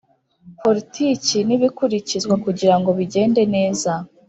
Politiki 0.61 1.37
n 1.47 1.49
ibikurikizwa 1.57 2.35
kugirango 2.43 2.89
bigende 2.99 3.41
neza 3.55 3.91